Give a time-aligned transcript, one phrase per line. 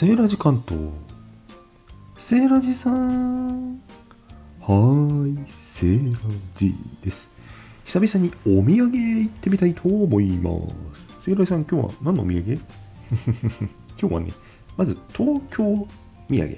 [0.00, 0.80] セーラジ関東。
[2.16, 3.82] セーラジさん。
[4.58, 6.18] はーい、セーラ
[6.56, 7.28] ジです。
[7.84, 10.52] 久々にお土産行ってみたいと思いま
[11.18, 11.26] す。
[11.26, 12.58] セーラジさん、今日は何のお土産？
[14.00, 14.32] 今日はね、
[14.78, 15.86] まず東京
[16.30, 16.56] 土産。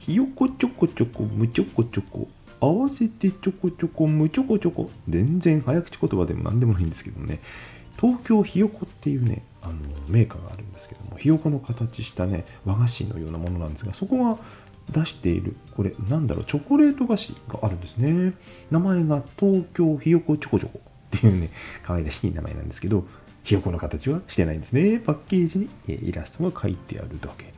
[0.00, 2.26] ひよこちょこちょこ、むちょこちょこ。
[2.60, 4.90] 合わせてちょこちょこ、むちょこちょこ。
[5.08, 7.40] 全然早口言葉でも何でもないんですけどね。
[8.00, 9.74] 東京ひよこっていうね、あの
[10.08, 14.38] メーカーがあるんですけども、ひよこの形したね、和菓子のようなものなんですが、そこが
[14.90, 18.34] 出している、これ、なんだろう、チョコレート菓子があるんですね。
[18.70, 20.80] 名前が東京ひよこちょこちょこ
[21.16, 21.50] っていうね、
[21.82, 23.04] 可愛らしい名前なんですけど、
[23.42, 24.98] ひよこの形はしてないんですね。
[24.98, 27.52] パッケージにイラストが書いてあるだけ。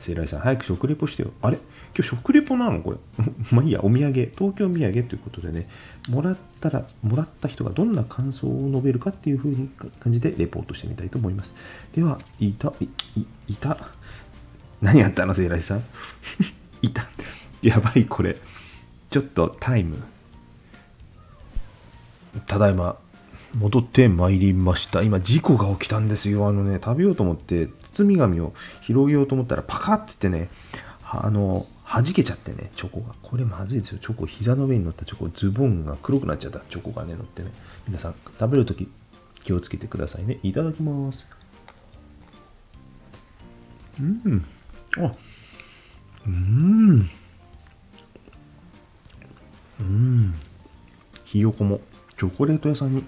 [0.00, 1.32] セイライさん、早く食レポしてよ。
[1.42, 1.58] あれ？
[1.96, 2.80] 今日食レポなの？
[2.82, 2.96] これ。
[3.52, 5.68] まあいいや、お土産、東京土産ということでね、
[6.08, 9.68] もらったら、もらった人がどんな感想を述べるかっていう風に
[10.00, 11.54] 感じでレポートしてみたいと思います。
[11.94, 12.84] では、いた、い、
[13.16, 13.78] いいた？
[14.82, 15.84] 何やったの、セイライさん？
[16.82, 17.06] いた。
[17.62, 18.36] やばい、これ。
[19.10, 20.02] ちょっとタイム。
[22.46, 22.96] ただいま、
[23.56, 25.02] 戻ってまいりました。
[25.02, 26.48] 今、事故が起きたんですよ。
[26.48, 30.48] あのね、食べようと思って、包み紙を広げようと思ったら、パカッつってね、
[31.04, 31.64] あの、
[32.02, 33.14] 弾けちゃってね、チョコが。
[33.22, 33.98] これまずいですよ。
[33.98, 37.52] チョコ、膝の上に乗ったチョコ、ズボンが黒くなっちゃったチョコがね、乗ってね。
[37.86, 38.88] 皆さん、食べるとき
[39.44, 40.38] 気をつけてくださいね。
[40.42, 41.26] いただきます。
[44.00, 44.44] うん。
[44.98, 45.12] あ、
[46.26, 47.10] うん。
[49.80, 50.34] うん。
[51.24, 51.80] ひよこも
[52.16, 53.04] チョコレート屋さんに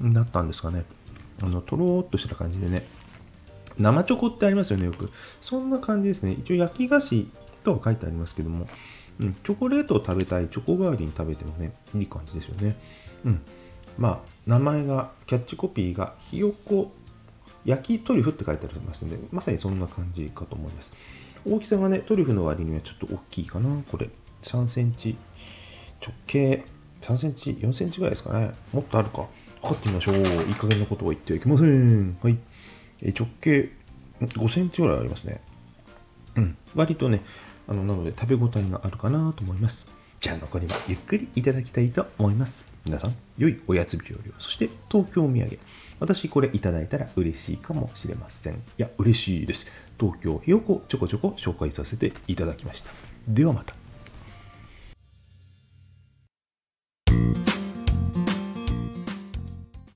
[0.00, 0.84] なったんですかね。
[1.40, 2.86] あの、とろーっとした感じでね。
[3.78, 5.10] 生チョコってありますよね、よく。
[5.40, 6.32] そんな感じですね。
[6.32, 7.28] 一応焼き菓子
[7.72, 8.66] とは書いてありますけども、
[9.20, 12.76] うん、チョコレートを食べたい、チョコ代わりに食べてもね、いい感じですよね。
[13.24, 13.40] うん。
[13.98, 16.92] まあ、名前が、キャッチコピーが、ひよこ
[17.64, 20.92] 焼きトリュフって書いてありますので、まさにそんな感じかと思います。
[21.46, 24.08] 大きさがね、トリュフの割にはちょっと大きいかな、これ。
[24.42, 25.16] 3センチ、
[26.00, 26.64] 直径
[27.00, 28.52] 3センチ、4センチぐらいですかね。
[28.72, 29.26] もっとあるか。
[29.62, 30.16] 測ってみましょう。
[30.16, 30.20] い
[30.50, 32.18] い加減なことは言ってはいけません。
[32.22, 32.38] はい。
[33.02, 33.70] え直径
[34.20, 35.40] 5センチぐらいありますね。
[36.36, 36.56] うん。
[36.74, 37.22] 割とね、
[37.68, 39.86] あの、なので食べ応えがあるかなと思います。
[40.20, 42.64] じゃあ残りはゆっくりいただきたいと思います。
[42.84, 44.18] 皆さん、良いおやつ日和。
[44.40, 45.58] そして東京土産。
[46.00, 48.54] 私これいただいたら嬉しいかもしれません。
[48.54, 49.66] いや、嬉しいです。
[50.00, 52.90] 東京ひよこちょこちょこ紹介させていただきました。
[53.28, 53.77] ではまた。